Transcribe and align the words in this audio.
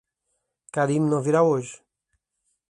Karin 0.73 1.03
não 1.09 1.21
virá 1.25 1.43
hoje. 1.43 1.75